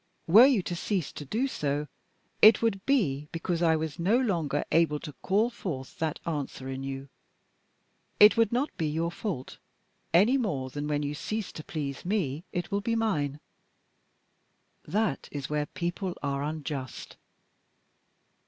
[0.25, 1.87] Were you to cease to do so,
[2.41, 6.81] it would be because I was no longer able to call forth that answer in
[6.81, 7.07] you.
[8.19, 9.59] It would not be your fault
[10.11, 13.39] any more than when you cease to please me it will be mine.
[14.87, 17.17] That is where people are unjust."